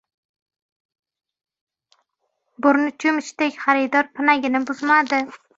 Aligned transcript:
Burni 2.67 2.97
cho‘michdek 3.05 3.63
xaridor 3.67 4.13
pinagini 4.17 4.67
buzmadi. 4.73 5.25